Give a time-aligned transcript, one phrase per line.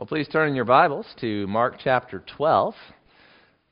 [0.00, 2.72] Well, please turn in your Bibles to Mark chapter 12.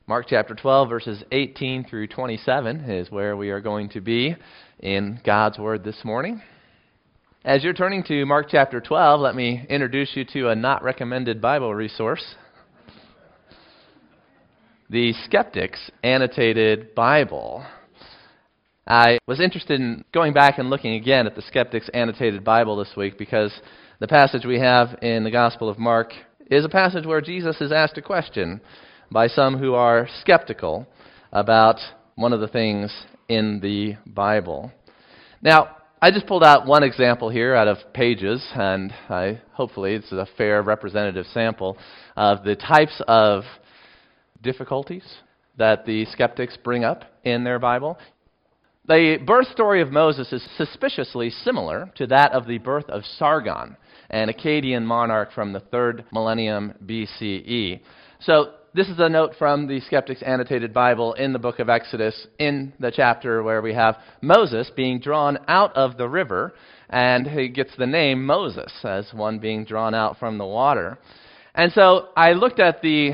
[0.05, 4.35] Mark chapter 12, verses 18 through 27 is where we are going to be
[4.77, 6.39] in God's Word this morning.
[7.43, 11.41] As you're turning to Mark chapter 12, let me introduce you to a not recommended
[11.41, 12.35] Bible resource
[14.87, 17.65] the Skeptics Annotated Bible.
[18.85, 22.93] I was interested in going back and looking again at the Skeptics Annotated Bible this
[22.95, 23.51] week because
[23.99, 26.13] the passage we have in the Gospel of Mark
[26.49, 28.61] is a passage where Jesus is asked a question
[29.11, 30.87] by some who are skeptical
[31.33, 31.79] about
[32.15, 32.93] one of the things
[33.27, 34.71] in the Bible.
[35.41, 40.13] Now, I just pulled out one example here out of pages, and I, hopefully it's
[40.13, 41.77] a fair representative sample
[42.15, 43.43] of the types of
[44.41, 45.03] difficulties
[45.57, 47.97] that the skeptics bring up in their Bible.
[48.89, 53.77] The birth story of Moses is suspiciously similar to that of the birth of Sargon,
[54.09, 57.81] an Akkadian monarch from the third millennium BCE.
[58.19, 62.25] So, this is a note from the Skeptic's Annotated Bible in the book of Exodus,
[62.39, 66.55] in the chapter where we have Moses being drawn out of the river,
[66.89, 70.97] and he gets the name Moses as one being drawn out from the water.
[71.53, 73.11] And so I looked at the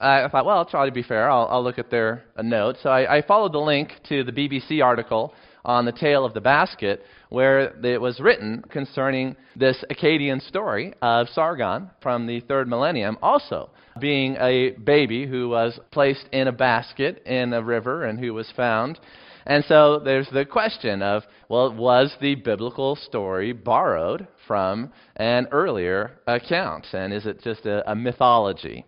[0.00, 1.30] I thought, well, I'll try to be fair.
[1.30, 2.76] I'll, I'll look at their uh, note.
[2.82, 6.40] So I, I, followed the link to the BBC article on the tale of the
[6.40, 13.18] basket, where it was written concerning this Akkadian story of Sargon from the third millennium,
[13.22, 13.68] also
[14.00, 18.50] being a baby who was placed in a basket in a river and who was
[18.56, 18.98] found.
[19.46, 26.18] And so there's the question of, well, was the biblical story borrowed from an earlier
[26.26, 26.86] account?
[26.92, 28.86] And is it just a, a mythology?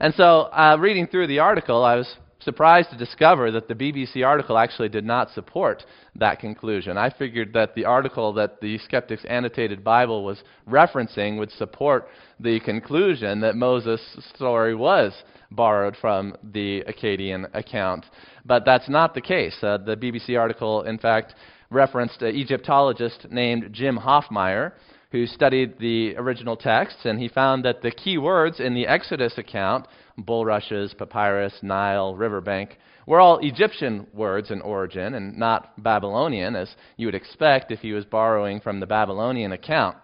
[0.00, 4.26] And so, uh, reading through the article, I was surprised to discover that the BBC
[4.26, 5.84] article actually did not support
[6.16, 6.96] that conclusion.
[6.96, 12.08] I figured that the article that the Skeptic's Annotated Bible was referencing would support
[12.40, 14.00] the conclusion that Moses'
[14.34, 15.12] story was
[15.50, 18.06] borrowed from the Akkadian account.
[18.46, 19.56] But that's not the case.
[19.62, 21.34] Uh, the BBC article, in fact,
[21.68, 24.72] referenced an Egyptologist named Jim Hoffmeier
[25.12, 29.38] who studied the original texts, and he found that the key words in the Exodus
[29.38, 36.74] account, bulrushes, papyrus, Nile, riverbank, were all Egyptian words in origin and not Babylonian, as
[36.96, 39.96] you would expect if he was borrowing from the Babylonian account.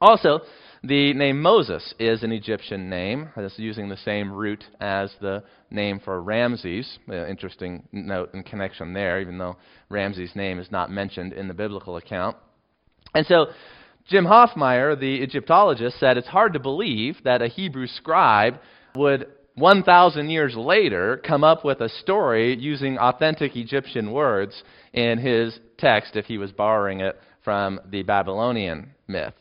[0.00, 0.40] Also,
[0.82, 3.28] the name Moses is an Egyptian name.
[3.36, 6.98] It's using the same root as the name for Ramses.
[7.06, 9.58] Uh, interesting note and connection there, even though
[9.90, 12.38] Ramses' name is not mentioned in the biblical account.
[13.14, 13.48] And so
[14.08, 18.58] Jim Hoffmeier, the Egyptologist, said it's hard to believe that a Hebrew scribe
[18.94, 24.62] would 1,000 years later come up with a story using authentic Egyptian words
[24.92, 29.34] in his text if he was borrowing it from the Babylonian myth.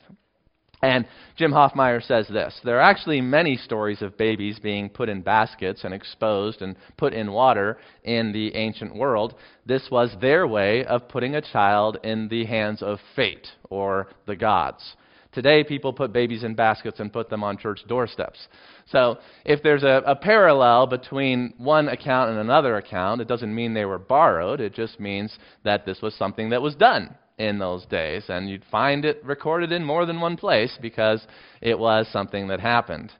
[0.81, 5.21] And Jim Hoffmeier says this There are actually many stories of babies being put in
[5.21, 9.35] baskets and exposed and put in water in the ancient world.
[9.65, 14.35] This was their way of putting a child in the hands of fate or the
[14.35, 14.95] gods.
[15.31, 18.47] Today, people put babies in baskets and put them on church doorsteps.
[18.87, 23.75] So, if there's a, a, parallel between one account and another account, it doesn't mean
[23.75, 24.59] they were borrowed.
[24.59, 28.25] It just means that this was something that was done in those days.
[28.29, 31.25] And you'd find it recorded in more than one place because
[31.61, 33.11] it was something that happened.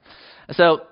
[0.52, 0.82] So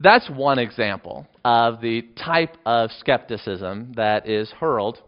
[0.00, 4.98] that's one example of the type of skepticism that is hurled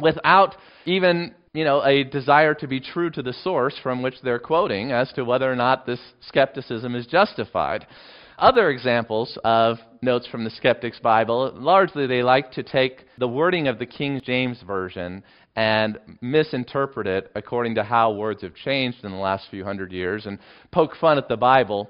[0.00, 4.38] without even you know, a desire to be true to the source from which they're
[4.38, 7.86] quoting as to whether or not this skepticism is justified.
[8.38, 13.66] Other examples of notes from the Skeptic's Bible, largely they like to take the wording
[13.66, 15.22] of the King James Version
[15.56, 20.26] and misinterpret it according to how words have changed in the last few hundred years
[20.26, 20.38] and
[20.70, 21.88] poke fun at the Bible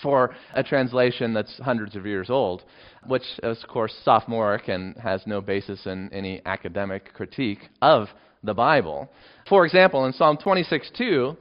[0.00, 2.62] for a translation that's hundreds of years old,
[3.06, 8.08] which is, of course, sophomoric and has no basis in any academic critique of
[8.42, 9.10] the Bible.
[9.46, 11.36] For example, in Psalm 26 2,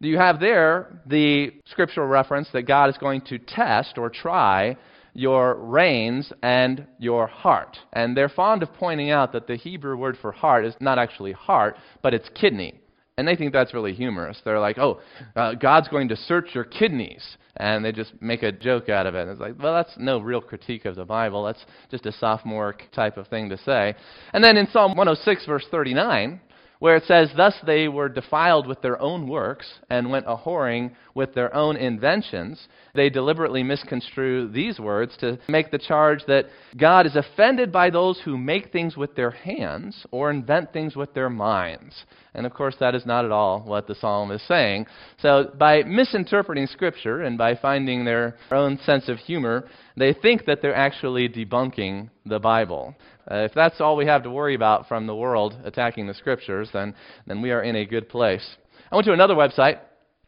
[0.00, 4.76] you have there the scriptural reference that God is going to test or try
[5.14, 7.78] your reins and your heart.
[7.92, 11.32] And they're fond of pointing out that the Hebrew word for heart is not actually
[11.32, 12.80] heart, but it's kidney.
[13.16, 14.40] And they think that's really humorous.
[14.44, 15.00] They're like, oh,
[15.36, 17.24] uh, God's going to search your kidneys.
[17.56, 19.22] And they just make a joke out of it.
[19.22, 21.44] And it's like, well, that's no real critique of the Bible.
[21.44, 23.94] That's just a sophomoric type of thing to say.
[24.32, 26.40] And then in Psalm 106, verse 39,
[26.84, 30.90] where it says, Thus they were defiled with their own works and went a whoring
[31.14, 36.44] with their own inventions, they deliberately misconstrue these words to make the charge that
[36.76, 41.14] God is offended by those who make things with their hands or invent things with
[41.14, 42.04] their minds.
[42.34, 44.84] And of course, that is not at all what the psalm is saying.
[45.20, 49.64] So, by misinterpreting Scripture and by finding their own sense of humor,
[49.96, 52.94] they think that they're actually debunking the Bible.
[53.30, 56.68] Uh, if that's all we have to worry about from the world attacking the scriptures,
[56.72, 56.94] then,
[57.26, 58.56] then we are in a good place.
[58.90, 59.78] I went to another website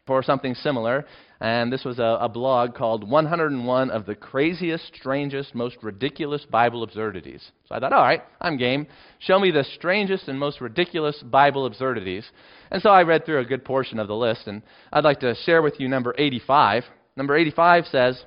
[0.06, 1.04] for something similar,
[1.40, 6.82] and this was a, a blog called 101 of the Craziest, Strangest, Most Ridiculous Bible
[6.82, 7.50] Absurdities.
[7.68, 8.86] So I thought, all right, I'm game.
[9.18, 12.24] Show me the strangest and most ridiculous Bible absurdities.
[12.70, 15.34] And so I read through a good portion of the list, and I'd like to
[15.44, 16.84] share with you number 85.
[17.16, 18.22] Number 85 says,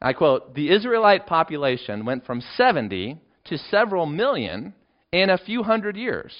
[0.00, 4.74] I quote, The Israelite population went from 70 to several million
[5.12, 6.32] in a few hundred years.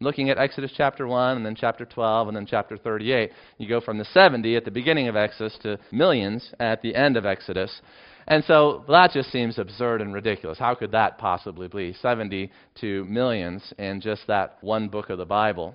[0.00, 3.80] Looking at Exodus chapter 1 and then chapter 12 and then chapter 38, you go
[3.80, 7.80] from the 70 at the beginning of Exodus to millions at the end of Exodus.
[8.28, 10.58] And so that just seems absurd and ridiculous.
[10.58, 11.94] How could that possibly be?
[12.02, 15.74] 70 to millions in just that one book of the Bible.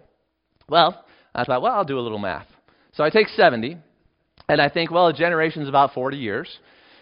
[0.70, 1.04] Well,
[1.34, 2.48] I thought, well, I'll do a little math.
[2.94, 3.78] So I take 70,
[4.50, 6.60] and I think, well, a generation is about 40 years.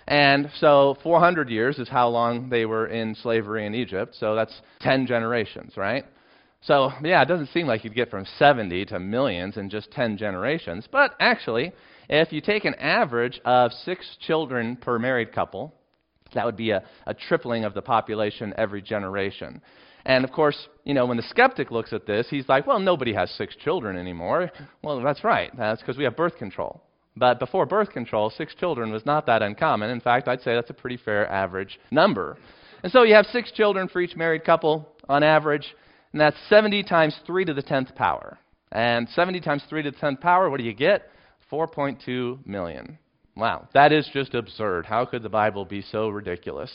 [0.10, 4.16] And so 400 years is how long they were in slavery in Egypt.
[4.20, 6.04] So that's 10 generations, right?
[6.62, 10.18] So, yeah, it doesn't seem like you'd get from 70 to millions in just 10
[10.18, 10.88] generations.
[10.92, 11.74] But actually,
[12.10, 15.76] if you take an average of six children per married couple,
[16.34, 19.62] that would be a, a tripling of the population every generation.
[20.06, 23.14] And of course, you know, when the skeptic looks at this, he's like, well, nobody
[23.14, 24.50] has six children anymore.
[24.82, 25.56] Well, that's right.
[25.56, 26.82] That's because we have birth control.
[27.16, 29.90] But before birth control, six children was not that uncommon.
[29.90, 32.38] In fact, I'd say that's a pretty fair average number.
[32.84, 35.76] And so you have six children for each married couple on average,
[36.14, 38.38] and that's 70 times 3 to the 10th power.
[38.72, 41.10] And 70 times 3 to the 10th power, what do you get?
[41.52, 42.98] 4.2 million.
[43.36, 44.86] Wow, that is just absurd.
[44.86, 46.72] How could the Bible be so ridiculous?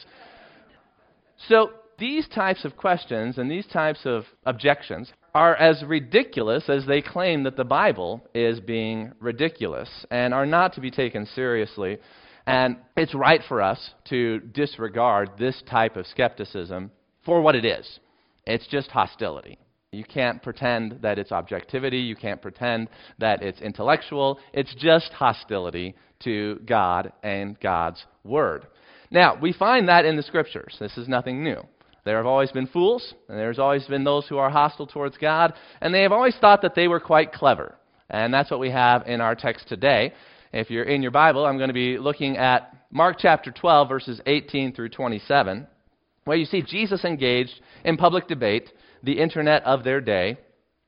[1.49, 7.03] So, these types of questions and these types of objections are as ridiculous as they
[7.03, 11.99] claim that the Bible is being ridiculous and are not to be taken seriously.
[12.47, 16.91] And it's right for us to disregard this type of skepticism
[17.25, 17.99] for what it is
[18.47, 19.59] it's just hostility.
[19.91, 21.99] You can't pretend that it's objectivity.
[21.99, 22.89] You can't pretend
[23.19, 24.39] that it's intellectual.
[24.53, 25.95] It's just hostility
[26.25, 28.67] to God and God's Word.
[29.11, 30.77] Now, we find that in the Scriptures.
[30.81, 31.63] This is nothing new.
[32.05, 35.55] There have always been fools, and there's always been those who are hostile towards God,
[35.81, 37.77] and they have always thought that they were quite clever.
[38.11, 40.13] And that's what we have in our text today.
[40.53, 44.21] If you're in your Bible, I'm going to be looking at Mark chapter 12, verses
[44.27, 45.67] 18 through 27,
[46.27, 48.71] where you see Jesus engaged in public debate,
[49.03, 50.37] the internet of their day,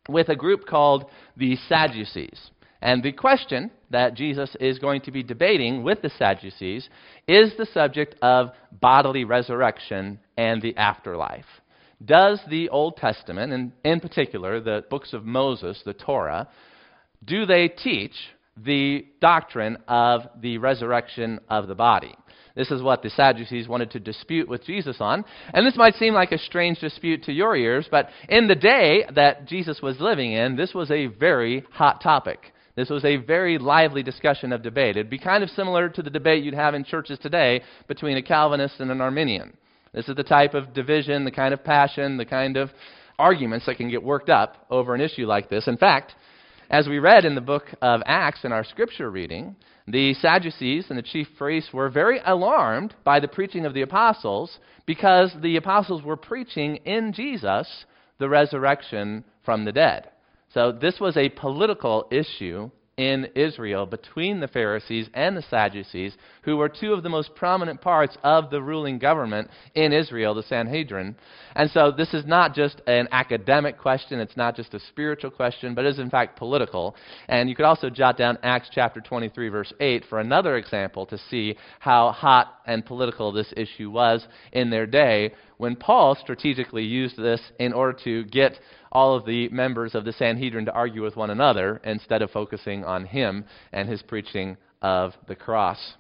[0.09, 2.51] with a group called the Sadducees.
[2.83, 6.89] And the question that Jesus is going to be debating with the Sadducees
[7.27, 11.47] is the subject of bodily resurrection and the afterlife.
[12.05, 16.49] Does the Old Testament, and in particular the books of Moses, the Torah,
[17.25, 18.13] do they teach
[18.57, 22.15] the doctrine of the resurrection of the body?
[22.55, 25.25] This is what the Sadducees wanted to dispute with Jesus on.
[25.53, 29.05] And this might seem like a strange dispute to your ears, but in the day
[29.15, 32.53] that Jesus was living in, this was a very hot topic.
[32.75, 34.97] This was a very lively discussion of debate.
[34.97, 38.23] It'd be kind of similar to the debate you'd have in churches today between a
[38.23, 39.55] Calvinist and an Arminian.
[39.97, 42.71] This is the type of division, the kind of passion, the kind of
[43.19, 45.67] arguments that can get worked up over an issue like this.
[45.67, 46.15] In fact,
[46.69, 49.57] as we read in the book of Acts in our scripture reading,
[49.89, 54.59] the Sadducees and the chief priests were very alarmed by the preaching of the apostles
[54.85, 57.87] because the apostles were preaching in Jesus
[58.19, 60.11] the resurrection from the dead.
[60.53, 66.57] So this was a political issue in Israel between the Pharisees and the Sadducees, who
[66.57, 71.15] were two of the most prominent parts of the ruling government in Israel, the Sanhedrin.
[71.55, 75.75] And so this is not just an academic question, it's not just a spiritual question,
[75.75, 76.97] but is in fact political.
[77.29, 81.19] And you could also jot down Acts chapter 23, verse 8, for another example to
[81.31, 87.17] see how hot and political this issue was in their day when Paul strategically used
[87.17, 88.59] this in order to get
[88.93, 92.85] all of the members of the Sanhedrin to argue with one another instead of focusing
[92.85, 95.95] on him and his preaching of the cross.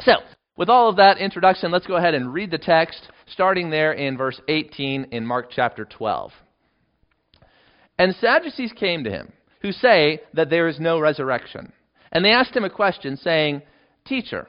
[0.00, 0.14] So,
[0.56, 4.16] with all of that introduction, let's go ahead and read the text, starting there in
[4.16, 6.32] verse 18 in Mark chapter 12.
[7.98, 11.72] And Sadducees came to him, who say that there is no resurrection.
[12.12, 13.62] And they asked him a question, saying,
[14.04, 14.48] Teacher,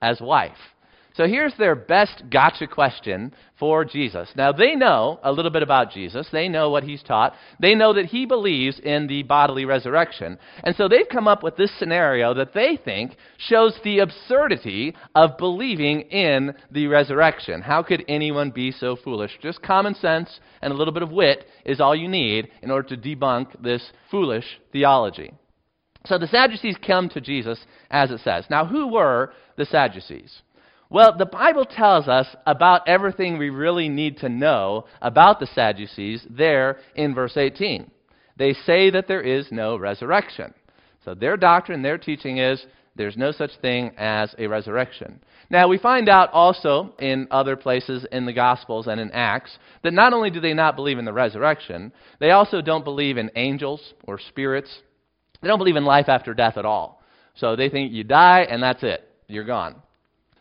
[0.00, 0.56] as wife.
[1.18, 4.30] So here's their best gotcha question for Jesus.
[4.36, 6.28] Now, they know a little bit about Jesus.
[6.30, 7.34] They know what he's taught.
[7.58, 10.38] They know that he believes in the bodily resurrection.
[10.62, 15.36] And so they've come up with this scenario that they think shows the absurdity of
[15.38, 17.62] believing in the resurrection.
[17.62, 19.32] How could anyone be so foolish?
[19.42, 22.90] Just common sense and a little bit of wit is all you need in order
[22.90, 25.32] to debunk this foolish theology.
[26.06, 27.58] So the Sadducees come to Jesus,
[27.90, 28.44] as it says.
[28.48, 30.42] Now, who were the Sadducees?
[30.90, 36.26] Well, the Bible tells us about everything we really need to know about the Sadducees
[36.30, 37.90] there in verse 18.
[38.36, 40.54] They say that there is no resurrection.
[41.04, 42.64] So their doctrine, their teaching is
[42.96, 45.20] there's no such thing as a resurrection.
[45.50, 49.92] Now, we find out also in other places in the Gospels and in Acts that
[49.92, 53.94] not only do they not believe in the resurrection, they also don't believe in angels
[54.04, 54.70] or spirits.
[55.40, 57.02] They don't believe in life after death at all.
[57.34, 59.08] So they think you die and that's it.
[59.28, 59.76] You're gone.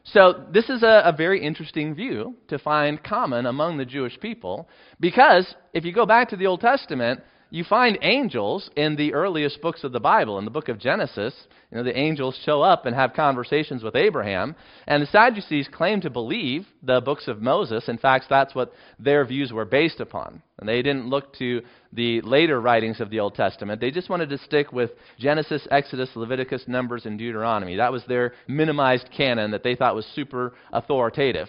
[0.03, 4.69] So, this is a, a, very interesting view to find common among the Jewish people
[5.01, 9.61] because if you go back to the Old Testament, you find angels in the earliest
[9.61, 10.37] books of the Bible.
[10.37, 11.33] In the book of Genesis,
[11.71, 14.55] you know, the angels show up and have conversations with Abraham.
[14.85, 17.87] And the Sadducees claim to believe the books of Moses.
[17.87, 20.41] In fact, that's what their views were based upon.
[20.59, 21.61] And they didn't look to
[21.93, 23.79] the later writings of the Old Testament.
[23.79, 27.77] They just wanted to stick with Genesis, Exodus, Leviticus, Numbers, and Deuteronomy.
[27.77, 31.47] That was their minimized canon that they thought was super authoritative.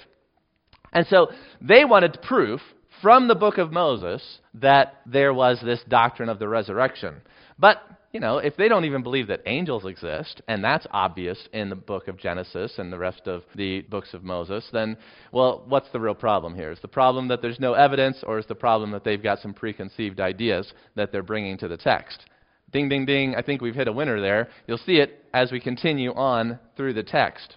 [0.92, 1.28] And so
[1.60, 2.60] they wanted proof
[3.02, 4.22] from the book of Moses
[4.54, 7.16] that there was this doctrine of the resurrection.
[7.58, 11.68] But, you know, if they don't even believe that angels exist, and that's obvious in
[11.68, 14.96] the book of Genesis and the rest of the books of Moses, then,
[15.32, 16.70] well, what's the real problem here?
[16.70, 19.54] Is the problem that there's no evidence, or is the problem that they've got some
[19.54, 22.26] preconceived ideas that they're bringing to the text?
[22.72, 23.34] Ding, ding, ding.
[23.34, 24.48] I think we've hit a winner there.
[24.66, 27.56] You'll see it as we continue on through the text.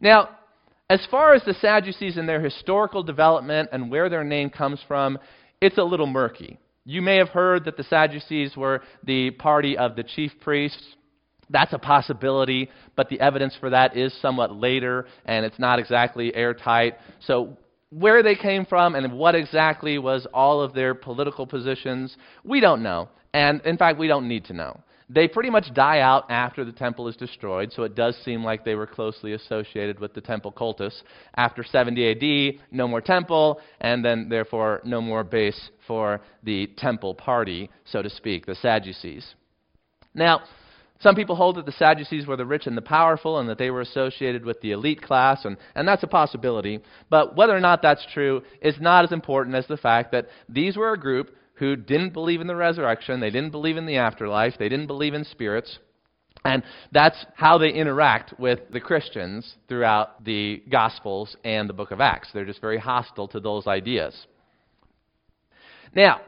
[0.00, 0.30] Now,
[0.90, 5.18] as far as the Sadducees and their historical development and where their name comes from,
[5.60, 6.58] it's a little murky.
[6.84, 10.82] You may have heard that the Sadducees were the party of the chief priests.
[11.48, 16.34] That's a possibility, but the evidence for that is somewhat later, and it's not exactly
[16.34, 16.98] airtight.
[17.20, 17.56] So,
[17.90, 22.82] where they came from and what exactly was all of their political positions, we don't
[22.82, 23.08] know.
[23.32, 24.80] And in fact, we don't need to know.
[25.10, 28.64] They pretty much die out after the temple is destroyed, so it does seem like
[28.64, 31.02] they were closely associated with the temple cultus.
[31.36, 37.14] After 70 AD, no more temple, and then therefore no more base for the temple
[37.14, 39.34] party, so to speak, the Sadducees.
[40.14, 40.42] Now,
[41.00, 43.70] some people hold that the Sadducees were the rich and the powerful and that they
[43.70, 46.80] were associated with the elite class, and, and that's a possibility.
[47.10, 50.78] But whether or not that's true is not as important as the fact that these
[50.78, 54.54] were a group who didn't believe in the resurrection, they didn't believe in the afterlife,
[54.58, 55.78] they didn't believe in spirits.
[56.44, 62.00] And that's how they interact with the Christians throughout the Gospels and the book of
[62.00, 62.28] Acts.
[62.34, 64.26] They're just very hostile to those ideas.
[65.94, 66.20] Now,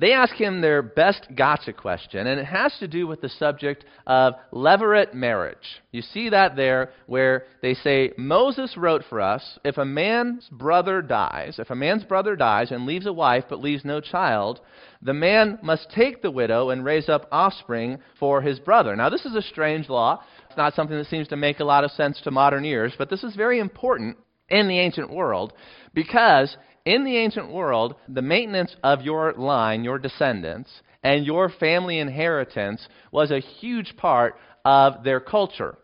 [0.00, 3.84] they ask him their best gotcha question, and it has to do with the subject
[4.06, 5.82] of levirate marriage.
[5.92, 11.02] You see that there where they say, Moses wrote for us, if a man's brother
[11.02, 14.60] dies, if a man's brother dies and leaves a wife but leaves no child,
[15.02, 18.96] the man must take the widow and raise up offspring for his brother.
[18.96, 20.22] Now, this is a strange law.
[20.48, 23.10] It's not something that seems to make a lot of sense to modern ears, but
[23.10, 24.16] this is very important
[24.48, 25.52] in the ancient world
[25.92, 26.56] because
[26.90, 30.68] in the ancient world, the maintenance of your line, your descendants,
[31.04, 35.76] and your family inheritance was a huge part of their culture.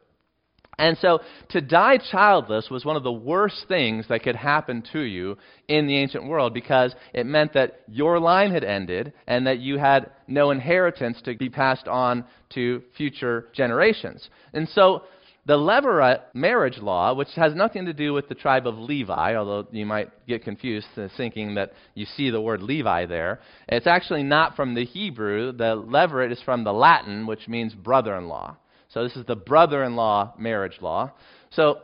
[0.79, 1.21] And so
[1.51, 5.87] to die childless was one of the worst things that could happen to you in
[5.87, 10.11] the ancient world because it meant that your line had ended and that you had
[10.27, 14.29] no inheritance to be passed on to future generations.
[14.53, 15.05] And so
[15.47, 19.37] the Levirate uh, marriage law, which has nothing to do with the tribe of Levi,
[19.37, 23.87] although you might get confused uh, thinking that you see the word Levi there, it's
[23.87, 25.53] actually not from the Hebrew.
[25.53, 28.57] The Levirate is from the Latin, which means brother in law.
[28.89, 31.13] So this is the brother in law marriage law.
[31.51, 31.79] So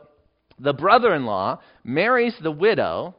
[0.59, 3.15] the brother in law marries the widow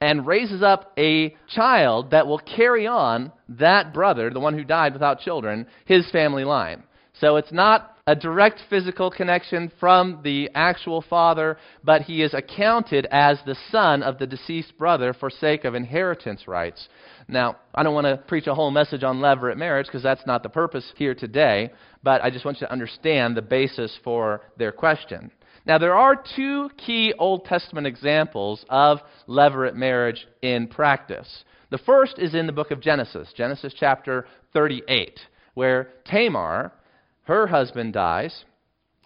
[0.00, 4.92] and raises up a child that will carry on that brother, the one who died
[4.92, 6.82] without children, his family line.
[7.20, 13.06] So it's not a direct physical connection from the actual father, but he is accounted
[13.10, 16.88] as the son of the deceased brother for sake of inheritance rights.
[17.28, 20.42] Now, I don't want to preach a whole message on levirate marriage because that's not
[20.42, 21.70] the purpose here today,
[22.02, 25.30] but I just want you to understand the basis for their question.
[25.66, 31.44] Now, there are two key Old Testament examples of levirate marriage in practice.
[31.70, 35.18] The first is in the book of Genesis, Genesis chapter 38,
[35.54, 36.72] where Tamar,
[37.24, 38.44] her husband, dies,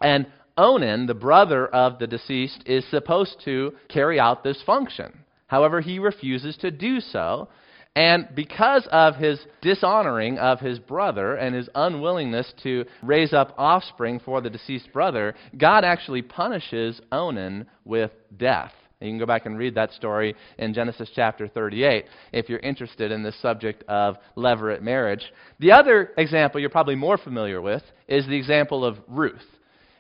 [0.01, 5.25] and Onan, the brother of the deceased, is supposed to carry out this function.
[5.47, 7.49] However, he refuses to do so,
[7.95, 14.21] and because of his dishonoring of his brother and his unwillingness to raise up offspring
[14.21, 18.73] for the deceased brother, God actually punishes Onan with death.
[19.01, 23.13] You can go back and read that story in Genesis chapter 38 if you're interested
[23.13, 25.23] in this subject of levirate marriage.
[25.61, 29.47] The other example you're probably more familiar with is the example of Ruth.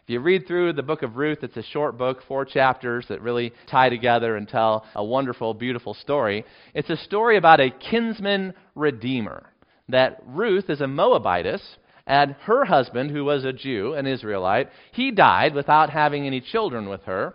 [0.02, 3.21] If you read through the book of Ruth, it's a short book, four chapters that
[3.21, 6.45] really tie together and tell a wonderful, beautiful story.
[6.75, 9.52] It's a story about a kinsman redeemer.
[9.90, 11.61] That Ruth is a Moabitess,
[12.07, 16.88] and her husband, who was a Jew, an Israelite, he died without having any children
[16.88, 17.35] with her.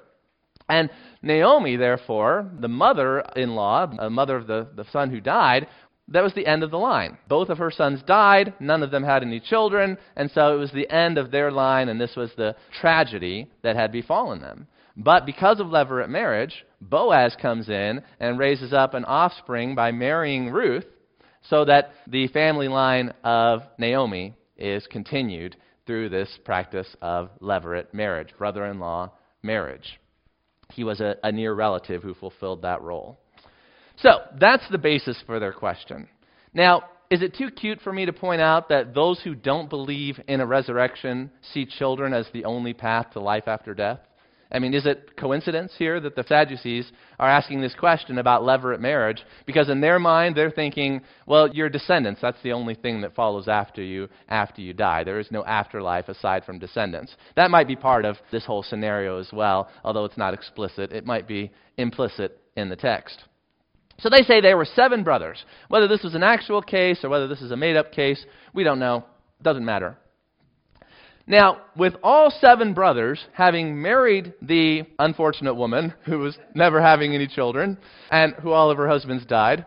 [0.69, 0.89] And
[1.21, 5.67] Naomi, therefore, the mother in law, the mother of the, the son who died,
[6.09, 7.17] that was the end of the line.
[7.29, 10.71] Both of her sons died, none of them had any children, and so it was
[10.71, 14.67] the end of their line, and this was the tragedy that had befallen them.
[14.97, 20.49] But because of levirate marriage, Boaz comes in and raises up an offspring by marrying
[20.49, 20.85] Ruth,
[21.49, 25.55] so that the family line of Naomi is continued
[25.85, 29.99] through this practice of levirate marriage, brother in law marriage.
[30.73, 33.19] He was a, a near relative who fulfilled that role.
[33.97, 36.07] So, that's the basis for their question.
[36.53, 40.19] Now, is it too cute for me to point out that those who don't believe
[40.27, 43.99] in a resurrection see children as the only path to life after death?
[44.53, 48.79] I mean, is it coincidence here that the Sadducees are asking this question about levirate
[48.79, 49.23] marriage?
[49.47, 53.47] Because in their mind, they're thinking, well, your descendants, that's the only thing that follows
[53.47, 55.03] after you after you die.
[55.03, 57.15] There is no afterlife aside from descendants.
[57.35, 60.91] That might be part of this whole scenario as well, although it's not explicit.
[60.91, 63.23] It might be implicit in the text.
[63.99, 65.43] So they say there were seven brothers.
[65.69, 68.63] Whether this was an actual case or whether this is a made up case, we
[68.63, 69.05] don't know.
[69.41, 69.97] Doesn't matter.
[71.25, 77.27] Now, with all seven brothers having married the unfortunate woman who was never having any
[77.27, 77.77] children
[78.11, 79.65] and who all of her husbands died,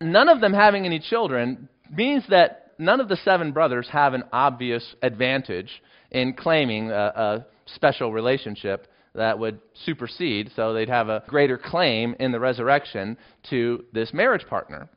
[0.00, 4.24] none of them having any children means that none of the seven brothers have an
[4.32, 11.22] obvious advantage in claiming a, a special relationship that would supersede, so they'd have a
[11.26, 13.16] greater claim in the resurrection
[13.48, 14.88] to this marriage partner.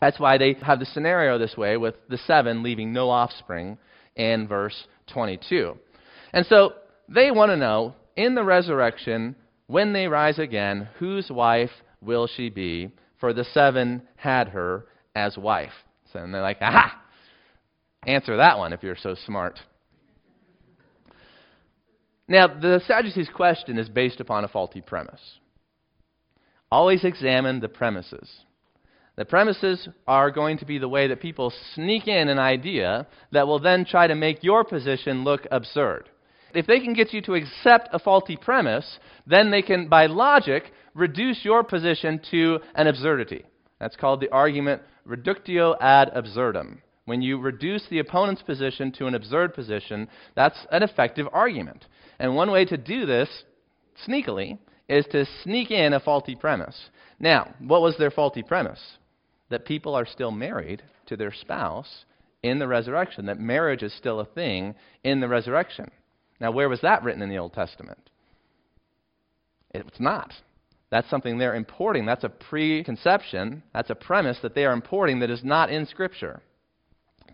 [0.00, 3.78] That's why they have the scenario this way with the seven leaving no offspring
[4.14, 5.76] in verse 22.
[6.32, 6.74] And so
[7.08, 12.50] they want to know in the resurrection, when they rise again, whose wife will she
[12.50, 12.90] be?
[13.18, 15.72] For the seven had her as wife.
[16.12, 17.00] So and they're like, aha!
[18.06, 19.58] Answer that one if you're so smart.
[22.28, 25.20] Now, the Sadducees' question is based upon a faulty premise.
[26.70, 28.28] Always examine the premises.
[29.16, 33.46] The premises are going to be the way that people sneak in an idea that
[33.46, 36.10] will then try to make your position look absurd.
[36.54, 40.64] If they can get you to accept a faulty premise, then they can, by logic,
[40.94, 43.44] reduce your position to an absurdity.
[43.80, 46.82] That's called the argument reductio ad absurdum.
[47.06, 51.86] When you reduce the opponent's position to an absurd position, that's an effective argument.
[52.18, 53.28] And one way to do this,
[54.06, 56.90] sneakily, is to sneak in a faulty premise.
[57.18, 58.80] Now, what was their faulty premise?
[59.50, 62.04] That people are still married to their spouse
[62.42, 65.90] in the resurrection, that marriage is still a thing in the resurrection.
[66.40, 68.10] Now, where was that written in the Old Testament?
[69.70, 70.32] It's not.
[70.90, 72.06] That's something they're importing.
[72.06, 73.62] That's a preconception.
[73.74, 76.40] That's a premise that they are importing that is not in Scripture.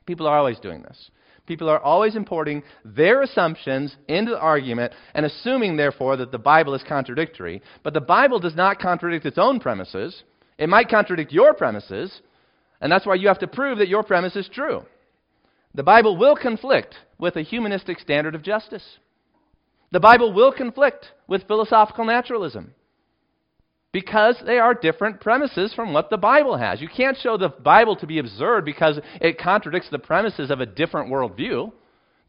[0.07, 1.11] People are always doing this.
[1.47, 6.75] People are always importing their assumptions into the argument and assuming, therefore, that the Bible
[6.75, 7.61] is contradictory.
[7.83, 10.23] But the Bible does not contradict its own premises.
[10.59, 12.21] It might contradict your premises,
[12.81, 14.85] and that's why you have to prove that your premise is true.
[15.75, 18.99] The Bible will conflict with a humanistic standard of justice.
[19.91, 22.75] The Bible will conflict with philosophical naturalism
[23.93, 26.81] because they are different premises from what the Bible has.
[26.81, 30.67] You can't show the Bible to be absurd because it contradicts the premises of a
[30.67, 31.71] different worldview.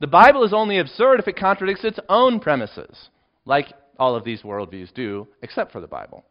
[0.01, 3.09] The Bible is only absurd if it contradicts its own premises,
[3.45, 6.25] like all of these worldviews do, except for the Bible.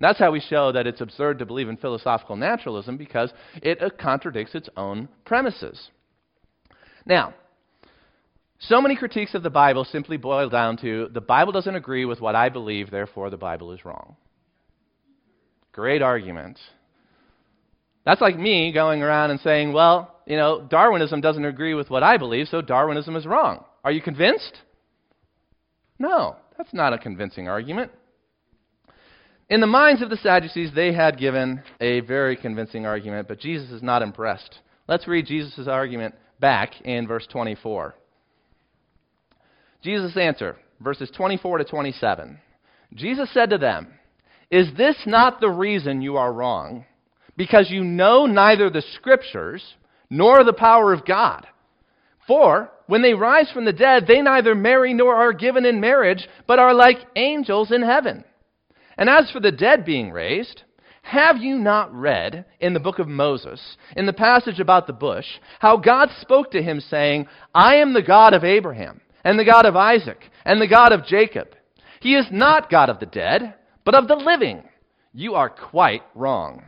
[0.00, 3.32] That's how we show that it's absurd to believe in philosophical naturalism because
[3.62, 5.90] it uh, contradicts its own premises.
[7.06, 7.34] Now,
[8.58, 12.20] So many critiques of the Bible simply boil down to the Bible doesn't agree with
[12.20, 14.16] what I believe, therefore the Bible is wrong.
[15.72, 16.58] Great argument.
[18.04, 22.02] That's like me going around and saying, well, you know, Darwinism doesn't agree with what
[22.02, 23.64] I believe, so Darwinism is wrong.
[23.84, 24.56] Are you convinced?
[25.98, 27.92] No, that's not a convincing argument.
[29.48, 33.70] In the minds of the Sadducees, they had given a very convincing argument, but Jesus
[33.70, 34.58] is not impressed.
[34.88, 37.94] Let's read Jesus' argument back in verse 24.
[39.82, 42.40] Jesus' answer, verses 24 to 27.
[42.94, 43.86] Jesus said to them,
[44.50, 46.84] Is this not the reason you are wrong?
[47.36, 49.62] Because you know neither the Scriptures
[50.10, 51.46] nor the power of God.
[52.26, 56.26] For when they rise from the dead, they neither marry nor are given in marriage,
[56.48, 58.24] but are like angels in heaven.
[58.98, 60.62] And as for the dead being raised,
[61.02, 65.26] have you not read in the book of Moses, in the passage about the bush,
[65.60, 69.66] how God spoke to him, saying, I am the God of Abraham and the God
[69.66, 71.48] of Isaac, and the God of Jacob.
[72.00, 73.54] He is not God of the dead,
[73.84, 74.62] but of the living.
[75.12, 76.64] You are quite wrong.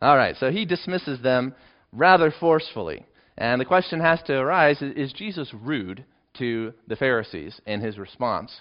[0.00, 1.54] All right, so he dismisses them
[1.92, 3.06] rather forcefully.
[3.36, 6.04] And the question has to arise is Jesus rude
[6.38, 8.60] to the Pharisees in his response?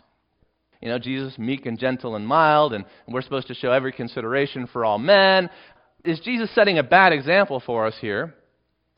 [0.82, 4.68] You know, Jesus, meek and gentle and mild, and we're supposed to show every consideration
[4.68, 5.50] for all men.
[6.04, 8.34] Is Jesus setting a bad example for us here?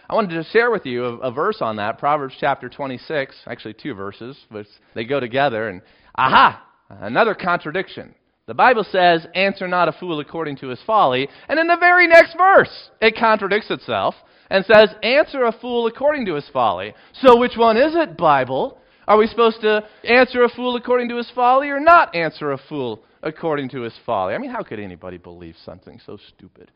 [0.09, 3.75] I wanted to share with you a, a, verse on that, Proverbs chapter 26, actually
[3.75, 4.65] two verses, but
[4.95, 5.69] they go together.
[5.69, 5.81] And
[6.15, 8.15] aha, another contradiction.
[8.47, 11.29] The Bible says, Answer not a fool according to his folly.
[11.47, 14.15] And in the very next verse, it contradicts itself
[14.49, 16.95] and says, Answer a fool according to his folly.
[17.13, 18.79] So which one is it, Bible?
[19.09, 22.59] Are we supposed to answer a fool according to his folly or not answer a
[22.69, 24.35] fool according to his folly?
[24.35, 26.71] I mean, how could anybody believe something so stupid?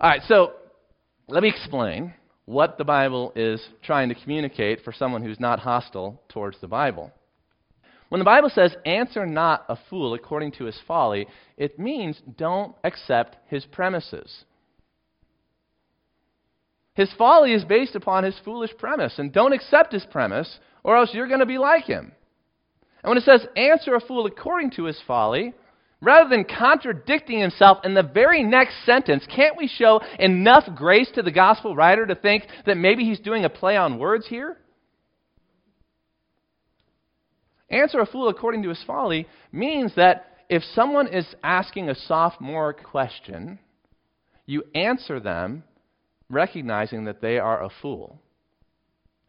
[0.00, 0.52] All right, so
[1.26, 6.22] let me explain what the Bible is trying to communicate for someone who's not hostile
[6.28, 7.10] towards the Bible.
[8.10, 12.76] When the Bible says, answer not a fool according to his folly, it means don't
[12.84, 14.44] accept his premises.
[16.94, 21.10] His folly is based upon his foolish premise, and don't accept his premise, or else
[21.12, 22.12] you're going to be like him.
[23.02, 25.54] And when it says, answer a fool according to his folly,
[26.04, 31.22] Rather than contradicting himself in the very next sentence, can't we show enough grace to
[31.22, 34.58] the gospel writer to think that maybe he's doing a play on words here?
[37.70, 42.74] Answer a fool according to his folly means that if someone is asking a sophomore
[42.74, 43.58] question,
[44.44, 45.64] you answer them
[46.28, 48.20] recognizing that they are a fool.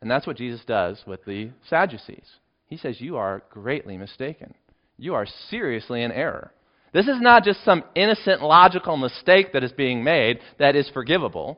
[0.05, 2.27] And that's what Jesus does with the Sadducees.
[2.67, 4.53] He says, You are greatly mistaken.
[4.99, 6.51] You are seriously in error.
[6.93, 11.57] This is not just some innocent logical mistake that is being made that is forgivable.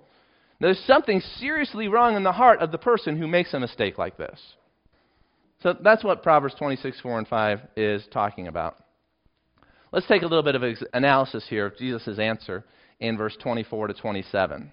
[0.61, 4.15] There's something seriously wrong in the heart of the person who makes a mistake like
[4.15, 4.39] this.
[5.61, 8.77] So that's what Proverbs 26, 4 and 5 is talking about.
[9.91, 12.63] Let's take a little bit of analysis here of Jesus' answer
[13.01, 14.71] in verse 24 to 27.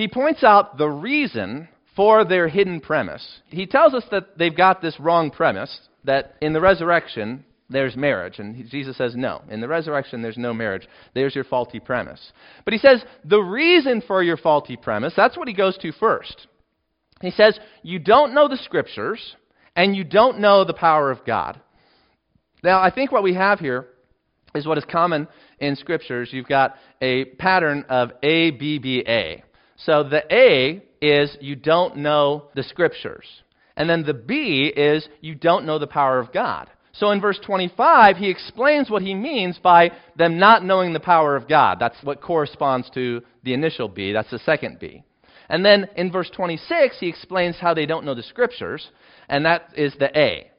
[0.00, 3.40] He points out the reason for their hidden premise.
[3.48, 8.38] He tells us that they've got this wrong premise that in the resurrection, there's marriage.
[8.38, 9.42] And Jesus says, no.
[9.50, 10.88] In the resurrection, there's no marriage.
[11.12, 12.32] There's your faulty premise.
[12.64, 16.46] But he says, the reason for your faulty premise, that's what he goes to first.
[17.20, 19.36] He says, you don't know the scriptures,
[19.76, 21.60] and you don't know the power of God.
[22.64, 23.86] Now, I think what we have here
[24.54, 26.30] is what is common in scriptures.
[26.32, 29.44] You've got a pattern of A, B, B, A.
[29.84, 33.26] So the A is you don't know the scriptures.
[33.76, 36.68] And then the B is you don't know the power of God.
[36.92, 41.36] So in verse 25, he explains what he means by them not knowing the power
[41.36, 41.78] of God.
[41.80, 44.12] That's what corresponds to the initial B.
[44.12, 45.02] That's the second B.
[45.48, 48.88] And then in verse 26, he explains how they don't know the scriptures,
[49.28, 50.49] and that is the A.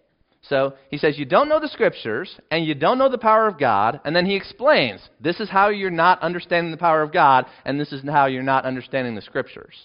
[0.43, 3.59] So he says, You don't know the scriptures, and you don't know the power of
[3.59, 4.01] God.
[4.03, 7.79] And then he explains, This is how you're not understanding the power of God, and
[7.79, 9.75] this is how you're not understanding the scriptures.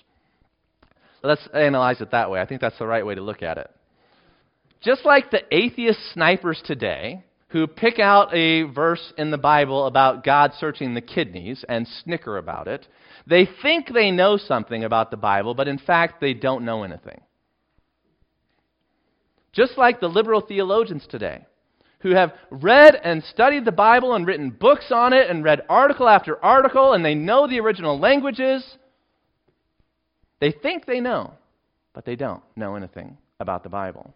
[1.22, 2.40] Let's analyze it that way.
[2.40, 3.70] I think that's the right way to look at it.
[4.82, 10.24] Just like the atheist snipers today, who pick out a verse in the Bible about
[10.24, 12.86] God searching the kidneys and snicker about it,
[13.26, 17.20] they think they know something about the Bible, but in fact, they don't know anything.
[19.56, 21.46] Just like the liberal theologians today,
[22.00, 26.06] who have read and studied the Bible and written books on it and read article
[26.06, 28.76] after article, and they know the original languages,
[30.40, 31.32] they think they know,
[31.94, 34.12] but they don't know anything about the Bible.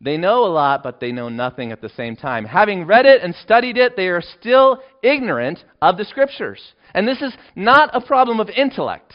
[0.00, 2.44] They know a lot, but they know nothing at the same time.
[2.44, 6.60] Having read it and studied it, they are still ignorant of the Scriptures.
[6.92, 9.14] And this is not a problem of intellect,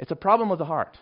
[0.00, 0.98] it's a problem of the heart.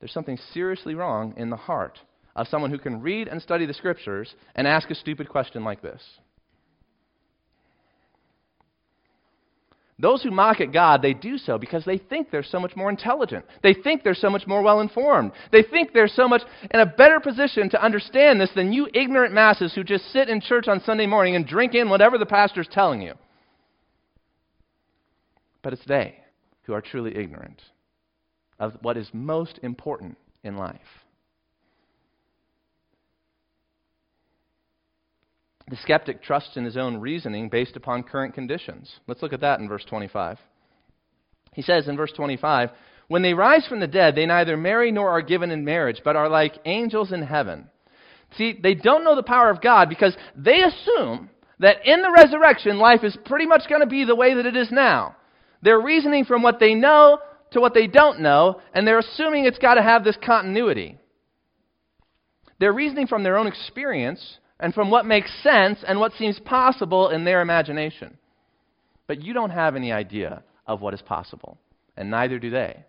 [0.00, 1.98] There's something seriously wrong in the heart
[2.34, 5.82] of someone who can read and study the scriptures and ask a stupid question like
[5.82, 6.02] this.
[9.98, 12.88] Those who mock at God, they do so because they think they're so much more
[12.88, 13.44] intelligent.
[13.62, 15.32] They think they're so much more well informed.
[15.52, 16.40] They think they're so much
[16.72, 20.40] in a better position to understand this than you ignorant masses who just sit in
[20.40, 23.12] church on Sunday morning and drink in whatever the pastor's telling you.
[25.60, 26.16] But it's they
[26.62, 27.60] who are truly ignorant
[28.60, 30.78] of what is most important in life.
[35.68, 38.92] The skeptic trusts in his own reasoning based upon current conditions.
[39.06, 40.38] Let's look at that in verse 25.
[41.54, 42.70] He says in verse 25,
[43.08, 46.16] When they rise from the dead, they neither marry nor are given in marriage, but
[46.16, 47.68] are like angels in heaven.
[48.36, 52.78] See, they don't know the power of God because they assume that in the resurrection,
[52.78, 55.16] life is pretty much going to be the way that it is now.
[55.62, 57.18] They're reasoning from what they know
[57.52, 60.98] to what they don't know, and they're assuming it's got to have this continuity.
[62.58, 67.08] They're reasoning from their own experience and from what makes sense and what seems possible
[67.08, 68.18] in their imagination.
[69.06, 71.58] But you don't have any idea of what is possible,
[71.96, 72.84] and neither do they.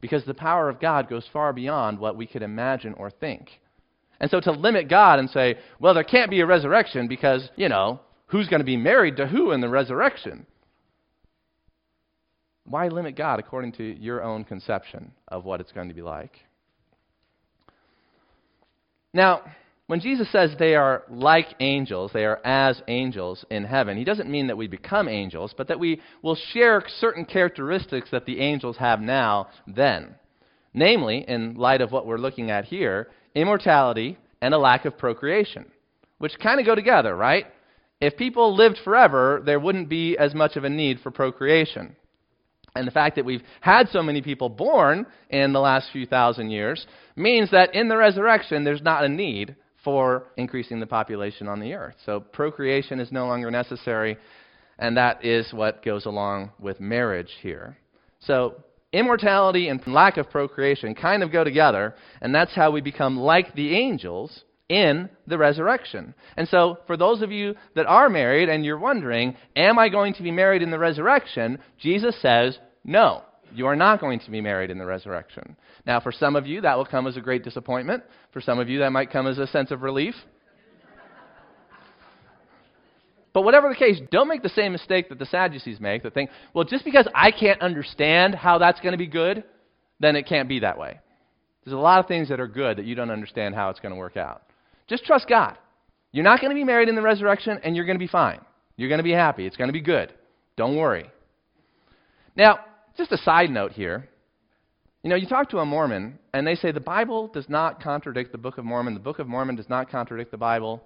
[0.00, 3.50] Because the power of God goes far beyond what we could imagine or think.
[4.20, 7.68] And so to limit God and say, well, there can't be a resurrection because, you
[7.68, 10.46] know, who's going to be married to who in the resurrection?
[12.70, 16.38] Why limit God according to your own conception of what it's going to be like?
[19.12, 19.42] Now,
[19.88, 24.30] when Jesus says they are like angels, they are as angels in heaven, he doesn't
[24.30, 28.76] mean that we become angels, but that we will share certain characteristics that the angels
[28.76, 30.14] have now then.
[30.72, 35.66] Namely, in light of what we're looking at here, immortality and a lack of procreation,
[36.18, 37.46] which kind of go together, right?
[38.00, 41.96] If people lived forever, there wouldn't be as much of a need for procreation.
[42.74, 46.50] And the fact that we've had so many people born in the last few thousand
[46.50, 51.60] years means that in the resurrection, there's not a need for increasing the population on
[51.60, 51.96] the earth.
[52.04, 54.16] So procreation is no longer necessary,
[54.78, 57.76] and that is what goes along with marriage here.
[58.20, 58.56] So
[58.92, 63.54] immortality and lack of procreation kind of go together, and that's how we become like
[63.54, 66.14] the angels in the resurrection.
[66.36, 70.14] And so, for those of you that are married and you're wondering, am I going
[70.14, 71.58] to be married in the resurrection?
[71.78, 73.24] Jesus says, no.
[73.52, 75.56] You are not going to be married in the resurrection.
[75.84, 78.04] Now, for some of you, that will come as a great disappointment.
[78.32, 80.14] For some of you, that might come as a sense of relief.
[83.32, 86.30] But whatever the case, don't make the same mistake that the Sadducees make that think,
[86.54, 89.42] well, just because I can't understand how that's going to be good,
[89.98, 91.00] then it can't be that way.
[91.64, 93.92] There's a lot of things that are good that you don't understand how it's going
[93.92, 94.42] to work out.
[94.90, 95.56] Just trust God.
[96.10, 98.40] You're not going to be married in the resurrection, and you're going to be fine.
[98.76, 99.46] You're going to be happy.
[99.46, 100.12] It's going to be good.
[100.56, 101.08] Don't worry.
[102.36, 102.58] Now,
[102.98, 104.08] just a side note here.
[105.04, 108.32] You know, you talk to a Mormon, and they say the Bible does not contradict
[108.32, 108.94] the Book of Mormon.
[108.94, 110.82] The Book of Mormon does not contradict the Bible.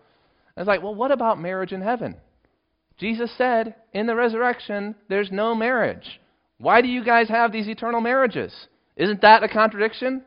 [0.54, 2.16] And it's like, well, what about marriage in heaven?
[2.98, 6.20] Jesus said in the resurrection, there's no marriage.
[6.58, 8.54] Why do you guys have these eternal marriages?
[8.96, 10.22] Isn't that a contradiction?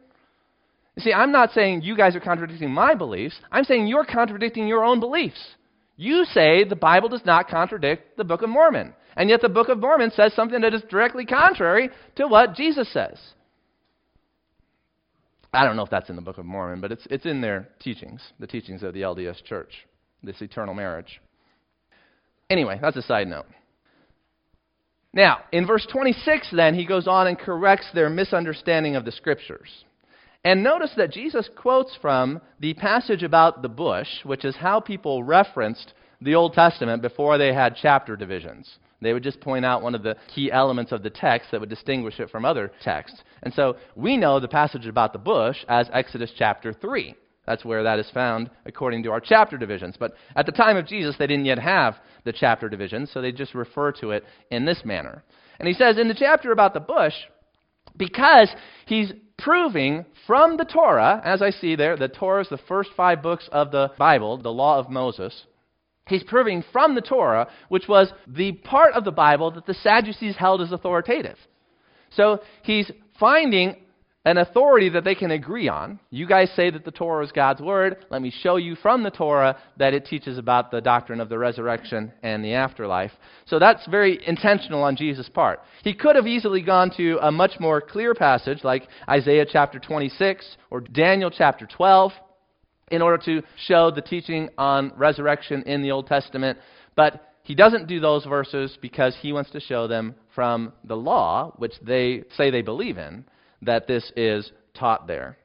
[0.98, 3.40] You see, I'm not saying you guys are contradicting my beliefs.
[3.52, 5.40] I'm saying you're contradicting your own beliefs.
[5.96, 8.96] You say the Bible does not contradict the Book of Mormon.
[9.16, 12.92] And yet the Book of Mormon says something that is directly contrary to what Jesus
[12.92, 13.20] says.
[15.54, 17.70] I don't know if that's in the Book of Mormon, but it's, it's in their
[17.80, 19.86] teachings, the teachings of the LDS Church,
[20.24, 21.22] this eternal marriage.
[22.50, 23.46] Anyway, that's a side note.
[25.14, 29.70] Now, in verse 26, then, he goes on and corrects their misunderstanding of the Scriptures.
[30.43, 35.23] And notice that Jesus quotes from the passage about the bush, which is how people
[35.23, 38.78] referenced the Old Testament before they had chapter divisions.
[39.02, 41.69] They would just point out one of the key elements of the text that would
[41.69, 43.21] distinguish it from other texts.
[43.43, 47.13] And so we know the passage about the bush as Exodus chapter 3.
[47.45, 49.95] That's where that is found according to our chapter divisions.
[49.97, 51.95] But at the time of Jesus, they didn't yet have
[52.26, 55.23] the chapter divisions, so they just refer to it in this manner.
[55.60, 57.13] And he says in the chapter about the bush,
[57.95, 58.50] because
[58.86, 63.21] he's proving from the Torah, as I see there, the Torah is the first five
[63.21, 65.45] books of the Bible, the law of Moses.
[66.08, 70.38] He's proving from the Torah, which was the part of the Bible that the Sadducees
[70.38, 71.38] held as authoritative.
[72.12, 73.76] So he's finding
[74.28, 75.98] an authority that they can agree on.
[76.10, 78.06] You guys say that the Torah is God's word.
[78.10, 81.38] Let me show you from the Torah that it teaches about the doctrine of the
[81.38, 83.13] resurrection and the afterlife.
[83.46, 85.62] So that's very intentional on Jesus' part.
[85.82, 90.58] He could have easily gone to a much more clear passage like Isaiah chapter 26
[90.72, 92.12] or Daniel chapter 12
[92.92, 96.58] in order to show the teaching on resurrection in the Old Testament.
[96.98, 101.54] But he doesn't do those verses because he wants to show them from the law,
[101.56, 103.24] which they say they believe in,
[103.62, 105.38] that this is taught there.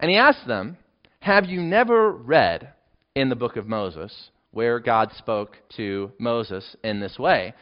[0.00, 0.76] And he asked them,
[1.20, 2.72] Have you never read
[3.14, 7.54] in the book of Moses where God spoke to Moses in this way?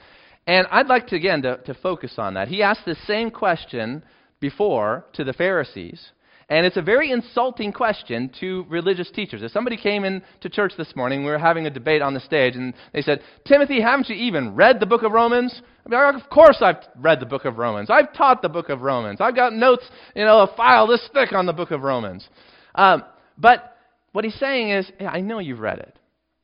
[0.47, 2.49] And I'd like to, again, to, to focus on that.
[2.49, 4.03] He asked the same question
[4.41, 6.13] before to the Pharisees.
[6.51, 9.41] And it's a very insulting question to religious teachers.
[9.41, 12.57] If somebody came into church this morning, we were having a debate on the stage,
[12.57, 15.63] and they said, Timothy, haven't you even read the book of Romans?
[15.87, 17.89] I mean, of course I've read the book of Romans.
[17.89, 19.21] I've taught the book of Romans.
[19.21, 22.29] I've got notes, you know, a file this thick on the book of Romans.
[22.75, 23.05] Um,
[23.39, 23.77] but
[24.11, 25.97] what he's saying is, yeah, I know you've read it,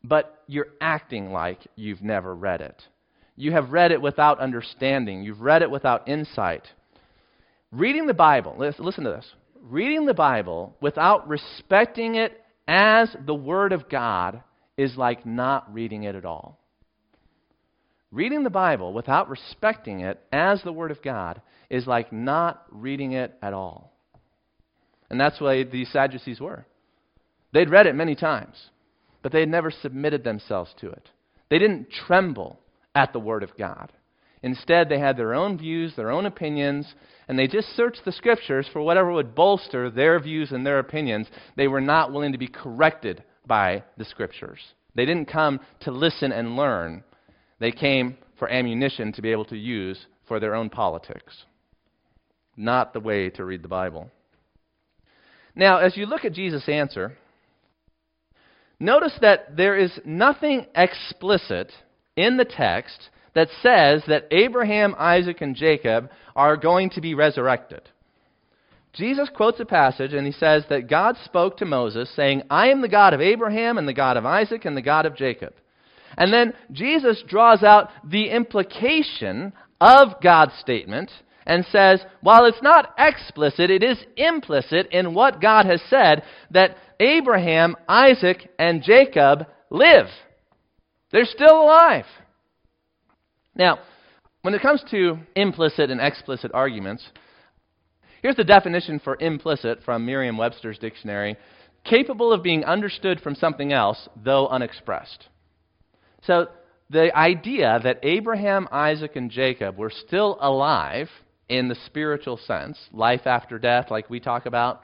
[0.04, 2.80] but you're acting like you've never read it.
[3.34, 5.24] You have read it without understanding.
[5.24, 6.62] You've read it without insight.
[7.72, 9.26] Reading the Bible, listen to this
[9.68, 14.42] reading the Bible without respecting it as the Word of God
[14.76, 16.60] is like not reading it at all.
[18.12, 23.12] Reading the Bible without respecting it as the Word of God is like not reading
[23.12, 23.92] it at all.
[25.10, 26.64] And that's why these Sadducees were.
[27.52, 28.56] They'd read it many times,
[29.22, 31.10] but they had never submitted themselves to it.
[31.50, 32.60] They didn't tremble
[32.94, 33.92] at the Word of God.
[34.42, 36.94] Instead, they had their own views, their own opinions,
[37.28, 41.26] and they just searched the scriptures for whatever would bolster their views and their opinions.
[41.56, 44.60] They were not willing to be corrected by the scriptures.
[44.94, 47.02] They didn't come to listen and learn,
[47.58, 51.44] they came for ammunition to be able to use for their own politics.
[52.56, 54.10] Not the way to read the Bible.
[55.54, 57.16] Now, as you look at Jesus' answer,
[58.78, 61.72] notice that there is nothing explicit
[62.16, 67.82] in the text that says that Abraham, Isaac, and Jacob are going to be resurrected.
[68.94, 72.80] Jesus quotes a passage and he says that God spoke to Moses, saying, I am
[72.80, 75.52] the God of Abraham, and the God of Isaac, and the God of Jacob.
[76.16, 81.10] And then Jesus draws out the implication of God's statement
[81.44, 86.22] and says, while it's not explicit, it is implicit in what God has said
[86.52, 90.06] that Abraham, Isaac, and Jacob live.
[91.12, 92.06] They're still alive.
[93.56, 93.78] Now,
[94.42, 97.04] when it comes to implicit and explicit arguments,
[98.22, 101.36] here's the definition for implicit from Merriam Webster's dictionary
[101.84, 105.28] capable of being understood from something else, though unexpressed.
[106.22, 106.48] So,
[106.90, 111.08] the idea that Abraham, Isaac, and Jacob were still alive
[111.48, 114.82] in the spiritual sense, life after death, like we talk about,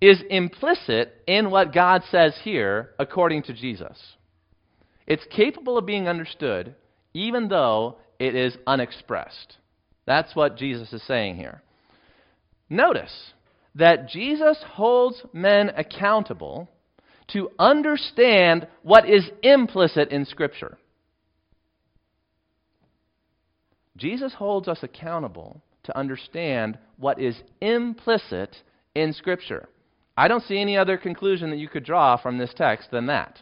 [0.00, 3.98] is implicit in what God says here according to Jesus.
[5.06, 6.74] It's capable of being understood
[7.14, 9.56] even though it is unexpressed.
[10.06, 11.62] That's what Jesus is saying here.
[12.70, 13.32] Notice
[13.74, 16.68] that Jesus holds men accountable
[17.28, 20.78] to understand what is implicit in Scripture.
[23.96, 28.56] Jesus holds us accountable to understand what is implicit
[28.94, 29.68] in Scripture.
[30.16, 33.40] I don't see any other conclusion that you could draw from this text than that.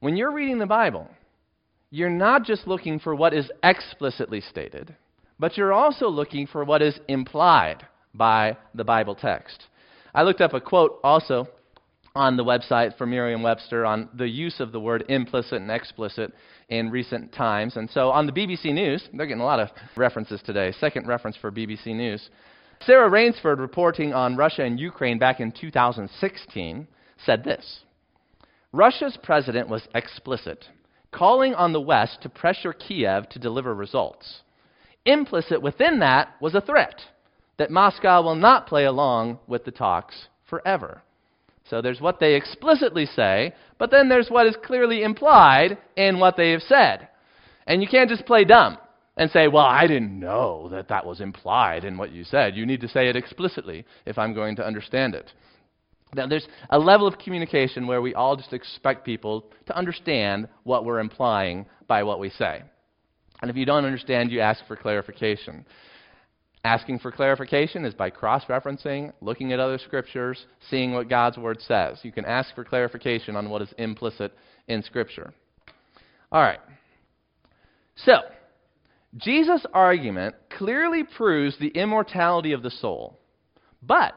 [0.00, 1.08] When you're reading the Bible,
[1.94, 4.96] you're not just looking for what is explicitly stated,
[5.38, 9.68] but you're also looking for what is implied by the Bible text.
[10.12, 11.46] I looked up a quote also
[12.16, 16.32] on the website for Merriam Webster on the use of the word implicit and explicit
[16.68, 17.76] in recent times.
[17.76, 20.72] And so on the BBC News, they're getting a lot of references today.
[20.80, 22.28] Second reference for BBC News.
[22.80, 26.88] Sarah Rainsford, reporting on Russia and Ukraine back in 2016,
[27.24, 27.82] said this
[28.72, 30.64] Russia's president was explicit
[31.14, 34.42] calling on the West to pressure Kiev to deliver results.
[35.06, 37.00] Implicit within that was a threat
[37.56, 41.02] that Moscow will not play along with the talks forever.
[41.70, 46.36] So there's what they explicitly say, but then there's what is clearly implied in what
[46.36, 47.08] they have said.
[47.66, 48.76] And you can't just play dumb
[49.16, 52.56] and say, well, I didn't know that that was implied in what you said.
[52.56, 55.32] You need to say it explicitly if I'm going to understand it.
[56.14, 60.84] Now, there's a level of communication where we all just expect people to understand what
[60.84, 62.62] we're implying by what we say.
[63.42, 65.64] And if you don't understand, you ask for clarification.
[66.64, 71.60] Asking for clarification is by cross referencing, looking at other scriptures, seeing what God's word
[71.60, 71.98] says.
[72.02, 74.32] You can ask for clarification on what is implicit
[74.66, 75.34] in scripture.
[76.32, 76.60] All right.
[77.96, 78.14] So,
[79.16, 83.20] Jesus' argument clearly proves the immortality of the soul.
[83.82, 84.14] But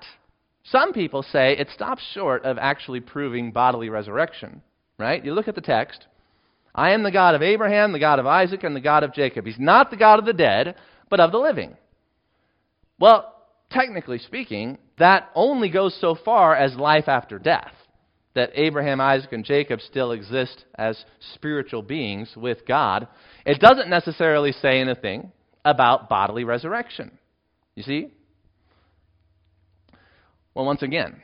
[0.71, 4.61] some people say it stops short of actually proving bodily resurrection,
[4.99, 5.23] right?
[5.23, 6.07] You look at the text.
[6.75, 9.45] I am the God of Abraham, the God of Isaac, and the God of Jacob.
[9.45, 10.75] He's not the God of the dead,
[11.09, 11.75] but of the living.
[12.99, 13.33] Well,
[13.71, 17.71] technically speaking, that only goes so far as life after death.
[18.35, 21.03] That Abraham, Isaac, and Jacob still exist as
[21.33, 23.07] spiritual beings with God.
[23.45, 25.31] It doesn't necessarily say anything
[25.65, 27.17] about bodily resurrection.
[27.75, 28.11] You see?
[30.57, 31.21] Well, once again,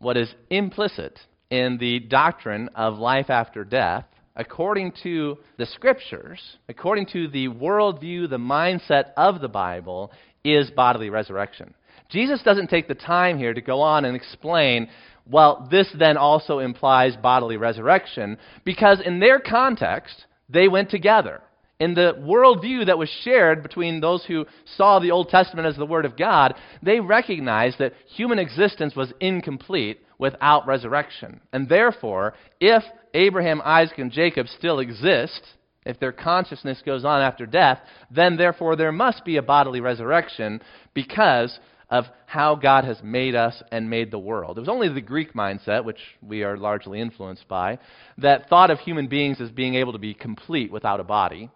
[0.00, 4.04] what is implicit in the doctrine of life after death,
[4.34, 10.10] according to the scriptures, according to the worldview, the mindset of the Bible,
[10.42, 11.72] is bodily resurrection.
[12.08, 14.88] Jesus doesn't take the time here to go on and explain,
[15.24, 21.42] well, this then also implies bodily resurrection, because in their context, they went together.
[21.84, 24.46] In the worldview that was shared between those who
[24.78, 29.12] saw the Old Testament as the Word of God, they recognized that human existence was
[29.20, 31.42] incomplete without resurrection.
[31.52, 32.82] And therefore, if
[33.12, 35.42] Abraham, Isaac, and Jacob still exist,
[35.84, 37.80] if their consciousness goes on after death,
[38.10, 40.62] then therefore there must be a bodily resurrection
[40.94, 41.58] because
[41.90, 44.56] of how God has made us and made the world.
[44.56, 47.78] It was only the Greek mindset, which we are largely influenced by,
[48.16, 51.50] that thought of human beings as being able to be complete without a body,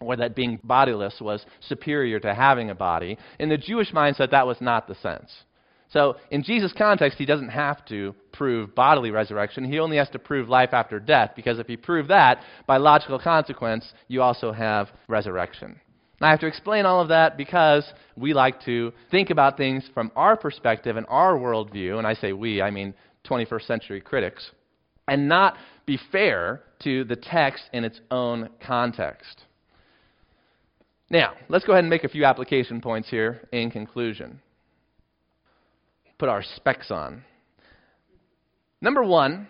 [0.00, 3.16] or that being bodiless was superior to having a body.
[3.38, 5.30] In the Jewish mindset, that was not the sense.
[5.88, 9.64] So, in Jesus' context, he doesn't have to prove bodily resurrection.
[9.64, 13.18] He only has to prove life after death, because if he proved that, by logical
[13.18, 15.80] consequence, you also have resurrection.
[16.20, 17.86] I have to explain all of that because
[18.16, 22.32] we like to think about things from our perspective and our worldview, and I say
[22.32, 22.94] we, I mean
[23.26, 24.50] 21st century critics,
[25.08, 29.44] and not be fair to the text in its own context.
[31.10, 34.40] Now, let's go ahead and make a few application points here in conclusion.
[36.18, 37.22] Put our specs on.
[38.80, 39.48] Number one,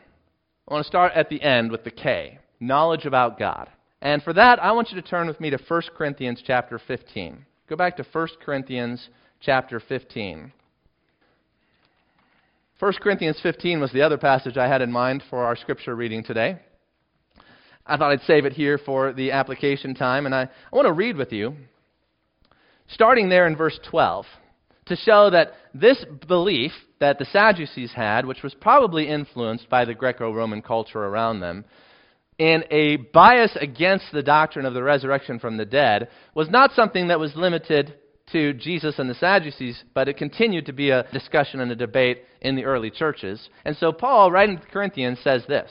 [0.68, 3.68] I want to start at the end with the K knowledge about God.
[4.00, 7.44] And for that, I want you to turn with me to 1 Corinthians chapter 15.
[7.68, 9.08] Go back to 1 Corinthians
[9.40, 10.52] chapter 15.
[12.78, 16.22] 1 Corinthians 15 was the other passage I had in mind for our scripture reading
[16.22, 16.60] today.
[17.86, 20.92] I thought I'd save it here for the application time, and I, I want to
[20.92, 21.54] read with you,
[22.88, 24.26] starting there in verse 12,
[24.86, 29.94] to show that this belief that the Sadducees had, which was probably influenced by the
[29.94, 31.64] Greco Roman culture around them,
[32.38, 37.08] and a bias against the doctrine of the resurrection from the dead was not something
[37.08, 37.94] that was limited
[38.32, 42.24] to Jesus and the Sadducees, but it continued to be a discussion and a debate
[42.40, 43.48] in the early churches.
[43.64, 45.70] And so Paul, writing to the Corinthians, says this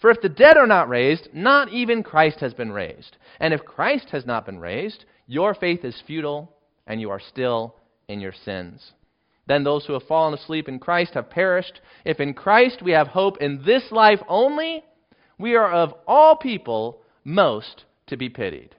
[0.00, 3.16] For if the dead are not raised, not even Christ has been raised.
[3.40, 6.54] And if Christ has not been raised, your faith is futile
[6.86, 7.74] and you are still
[8.08, 8.92] in your sins.
[9.46, 11.80] Then those who have fallen asleep in Christ have perished.
[12.04, 14.84] If in Christ we have hope in this life only,
[15.38, 18.74] we are of all people most to be pitied.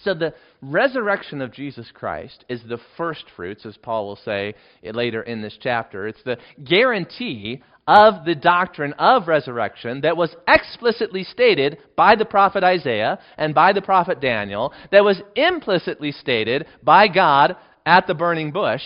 [0.00, 5.22] So the resurrection of Jesus Christ is the first fruits, as Paul will say later
[5.22, 6.06] in this chapter.
[6.06, 12.62] It's the guarantee of the doctrine of resurrection that was explicitly stated by the prophet
[12.62, 18.52] Isaiah and by the prophet Daniel, that was implicitly stated by God at the burning
[18.52, 18.82] bush,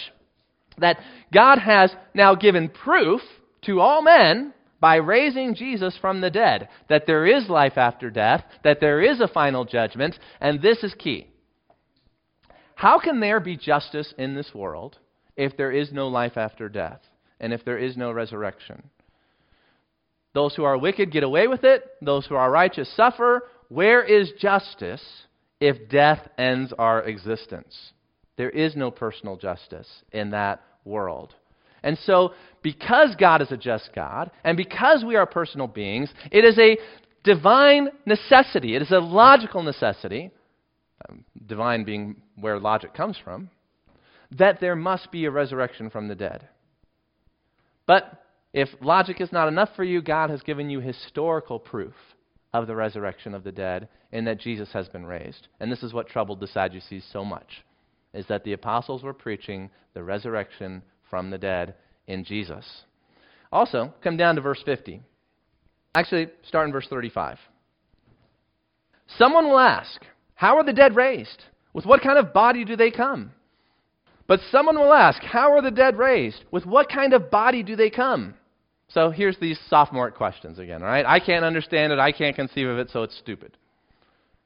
[0.79, 0.99] that
[1.35, 3.21] God has now given proof
[3.63, 8.45] to all men by raising Jesus from the dead that there is life after death,
[8.63, 11.27] that there is a final judgment, and this is key.
[12.77, 14.99] How can there be justice in this world
[15.37, 17.01] if there is no life after death
[17.43, 18.83] and if there is no resurrection?
[20.35, 23.43] Those who are wicked get away with it, those who are righteous suffer.
[23.69, 25.03] Where is justice
[25.61, 27.93] if death ends our existence?
[28.37, 31.35] There is no personal justice in that world.
[31.83, 32.33] And so,
[32.63, 36.79] because God is a just God, and because we are personal beings, it is a
[37.25, 40.31] divine necessity, it is a logical necessity,
[41.09, 43.51] um, divine being where logic comes from,
[44.31, 46.49] that there must be a resurrection from the dead.
[47.87, 48.23] But
[48.53, 51.95] if logic is not enough for you, God has given you historical proof
[52.53, 55.49] of the resurrection of the dead in that Jesus has been raised.
[55.59, 57.65] And this is what troubled the Sadducees so much,
[58.13, 61.75] is that the apostles were preaching the resurrection from the dead
[62.07, 62.83] in Jesus.
[63.51, 65.03] Also, come down to verse 50.
[65.95, 67.39] Actually, start in verse 35.
[69.19, 70.03] Someone will ask,
[70.35, 71.45] How are the dead raised?
[71.73, 73.33] With what kind of body do they come?
[74.33, 76.43] But someone will ask, How are the dead raised?
[76.51, 78.33] With what kind of body do they come?
[78.89, 81.05] So here's these sophomore questions again, all right?
[81.05, 83.59] I can't understand it, I can't conceive of it, so it's stupid.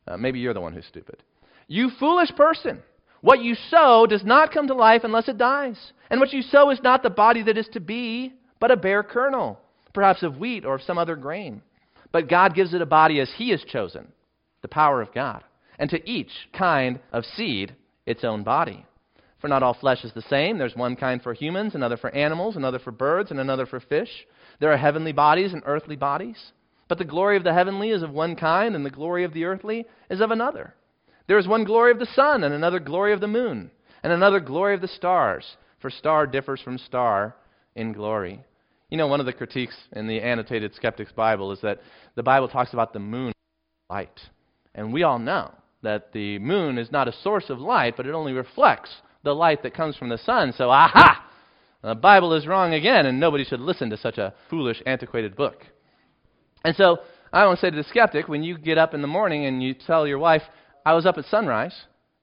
[0.09, 1.22] Uh, maybe you're the one who's stupid.
[1.68, 2.82] You foolish person!
[3.20, 5.78] What you sow does not come to life unless it dies.
[6.11, 9.05] And what you sow is not the body that is to be, but a bare
[9.05, 9.61] kernel.
[9.95, 11.62] perhaps of wheat or of some other grain.
[12.11, 14.09] But God gives it a body as He has chosen,
[14.62, 15.45] the power of God,
[15.78, 18.84] and to each kind of seed its own body.
[19.47, 20.59] For not all flesh is the same.
[20.59, 24.26] There's one kind for humans, another for animals, another for birds, and another for fish.
[24.59, 26.51] There are heavenly bodies and earthly bodies.
[26.88, 29.44] But the glory of the heavenly is of one kind, and the glory of the
[29.44, 30.74] earthly is of another.
[31.28, 33.70] There is one glory of the sun, and another glory of the moon,
[34.03, 37.36] and another glory of the stars, for star differs from star
[37.76, 38.42] in glory.
[38.90, 41.78] You know, one of the critiques in the annotated Skeptic's Bible is that
[42.16, 43.32] the Bible talks about the moon
[43.88, 44.18] light.
[44.74, 48.12] And we all know that the moon is not a source of light, but it
[48.12, 48.90] only reflects
[49.27, 50.55] the light that comes from the sun.
[50.57, 51.24] So, aha!
[51.83, 55.66] The Bible is wrong again, and nobody should listen to such a foolish, antiquated book.
[56.64, 57.01] And so,
[57.33, 59.62] I want to say to the skeptic when you get up in the morning and
[59.62, 60.43] you tell your wife,
[60.87, 61.74] I was up at sunrise,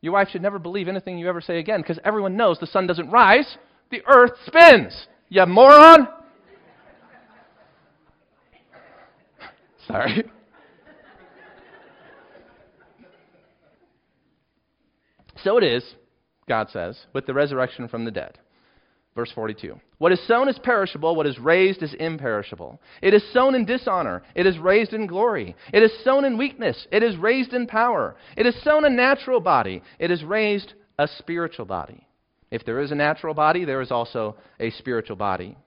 [0.01, 2.87] your wife should never believe anything you ever say again because everyone knows the sun
[2.87, 3.57] doesn't rise,
[3.91, 5.07] the earth spins.
[5.29, 6.07] You moron!
[9.87, 10.23] Sorry.
[15.43, 15.83] so it is,
[16.47, 18.37] God says, with the resurrection from the dead.
[19.15, 19.79] Verse 42.
[19.99, 22.79] What is sown is perishable, what is raised is imperishable.
[23.01, 25.55] It is sown in dishonor, it is raised in glory.
[25.71, 28.15] It is sown in weakness, it is raised in power.
[28.35, 32.07] It is sown a natural body, it is raised a spiritual body.
[32.49, 35.57] If there is a natural body, there is also a spiritual body.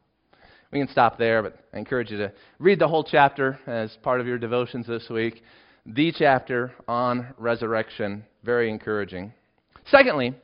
[0.72, 4.20] We can stop there, but I encourage you to read the whole chapter as part
[4.20, 5.42] of your devotions this week.
[5.86, 9.32] The chapter on resurrection, very encouraging.
[9.90, 10.34] Secondly,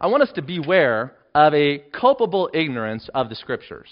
[0.00, 3.88] I want us to beware of a culpable ignorance of the Scriptures.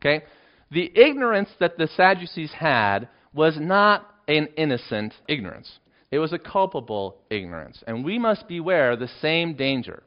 [0.00, 0.24] Okay?
[0.70, 5.78] The ignorance that the Sadducees had was not an innocent ignorance,
[6.10, 7.82] it was a culpable ignorance.
[7.86, 10.02] And we must beware the same danger.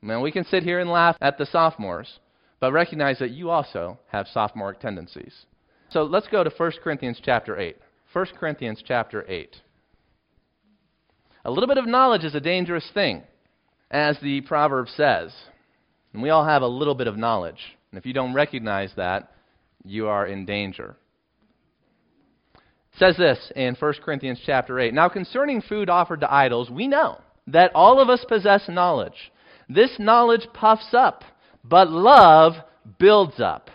[0.00, 2.18] Now, we can sit here and laugh at the sophomores,
[2.58, 5.46] but recognize that you also have sophomoric tendencies.
[5.90, 7.76] So let's go to 1 Corinthians chapter 8.
[8.12, 9.56] 1 Corinthians chapter 8.
[11.44, 13.22] A little bit of knowledge is a dangerous thing,
[13.92, 15.32] as the proverb says.
[16.12, 17.76] And we all have a little bit of knowledge.
[17.90, 19.32] And if you don't recognize that,
[19.84, 20.96] you are in danger.
[22.54, 24.92] It says this in 1 Corinthians chapter 8.
[24.94, 29.32] Now concerning food offered to idols, we know that all of us possess knowledge.
[29.68, 31.24] This knowledge puffs up,
[31.64, 32.54] but love
[32.98, 33.70] builds up.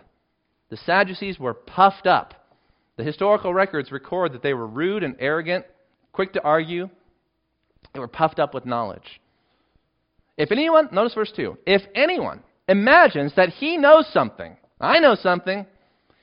[0.70, 2.34] The Sadducees were puffed up.
[2.98, 5.66] The historical records record that they were rude and arrogant,
[6.12, 6.90] quick to argue.
[7.94, 9.22] They were puffed up with knowledge.
[10.38, 15.66] If anyone, notice verse 2, if anyone imagines that he knows something, I know something,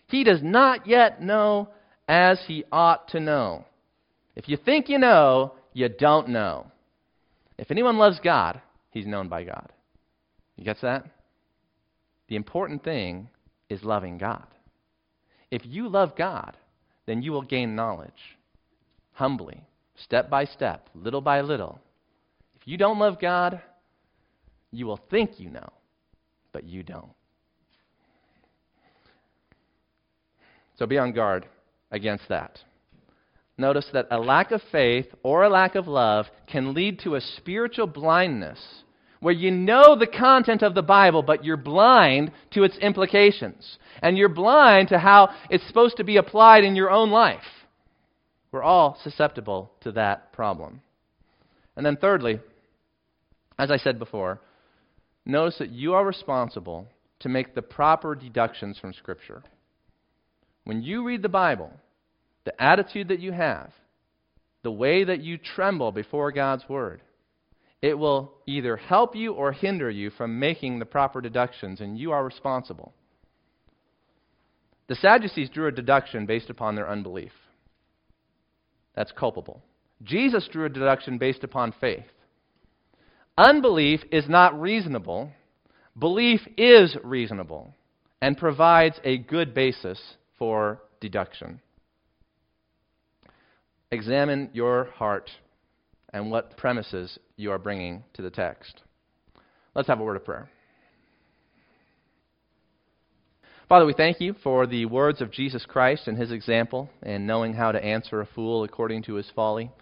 [0.06, 1.68] he does not yet know
[2.08, 3.64] as he ought to know.
[4.36, 6.66] If you think you know, you don't know.
[7.58, 8.60] If anyone loves God,
[8.90, 9.72] he's known by God.
[10.56, 11.04] You get that?
[12.28, 13.28] The important thing
[13.68, 14.46] is loving God.
[15.50, 16.56] If you love God,
[17.06, 18.12] then you will gain knowledge
[19.14, 19.62] humbly,
[19.94, 21.78] step by step, little by little.
[22.56, 23.62] If you don't love God,
[24.76, 25.68] you will think you know,
[26.52, 27.12] but you don't.
[30.78, 31.46] So be on guard
[31.90, 32.58] against that.
[33.56, 37.20] Notice that a lack of faith or a lack of love can lead to a
[37.20, 38.58] spiritual blindness
[39.20, 43.78] where you know the content of the Bible, but you're blind to its implications.
[44.02, 47.40] And you're blind to how it's supposed to be applied in your own life.
[48.52, 50.82] We're all susceptible to that problem.
[51.74, 52.38] And then, thirdly,
[53.58, 54.40] as I said before,
[55.26, 56.88] notice that you are responsible
[57.20, 59.42] to make the proper deductions from Scripture.
[60.64, 61.72] When you read the Bible,
[62.44, 63.70] the attitude that you have,
[64.62, 67.02] the way that you tremble before God's Word,
[67.82, 72.12] it will either help you or hinder you from making the proper deductions, and you
[72.12, 72.94] are responsible.
[74.86, 77.32] The Sadducees drew a deduction based upon their unbelief.
[78.94, 79.62] That's culpable.
[80.02, 82.06] Jesus drew a deduction based upon faith.
[83.36, 85.30] Unbelief is not reasonable,
[85.98, 87.74] belief is reasonable
[88.22, 90.00] and provides a good basis
[90.38, 91.60] for deduction.
[93.90, 95.30] Examine your heart
[96.12, 98.82] and what premises you are bringing to the text.
[99.74, 100.48] Let's have a word of prayer.
[103.68, 107.54] Father, we thank you for the words of Jesus Christ and his example and knowing
[107.54, 109.72] how to answer a fool according to his folly.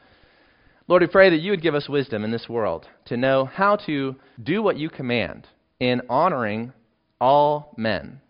[0.89, 3.77] Lord, we pray that you would give us wisdom in this world to know how
[3.87, 5.47] to do what you command
[5.79, 6.73] in honoring
[7.21, 8.21] all men,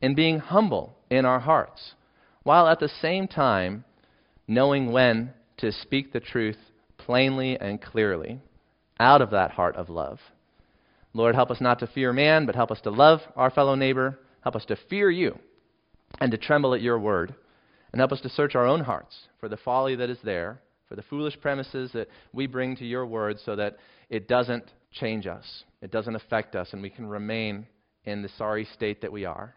[0.00, 1.94] in being humble in our hearts,
[2.42, 3.84] while at the same time
[4.48, 6.58] knowing when to speak the truth
[6.98, 8.40] plainly and clearly
[8.98, 10.18] out of that heart of love.
[11.12, 14.18] Lord, help us not to fear man, but help us to love our fellow neighbor.
[14.42, 15.38] Help us to fear you
[16.20, 17.34] and to tremble at your word.
[17.92, 20.60] And help us to search our own hearts for the folly that is there,
[20.90, 23.76] for the foolish premises that we bring to your word, so that
[24.10, 27.64] it doesn't change us, it doesn't affect us, and we can remain
[28.04, 29.54] in the sorry state that we are.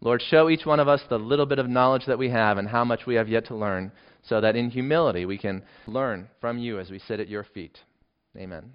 [0.00, 2.68] Lord, show each one of us the little bit of knowledge that we have and
[2.68, 3.92] how much we have yet to learn,
[4.24, 7.78] so that in humility we can learn from you as we sit at your feet.
[8.36, 8.72] Amen.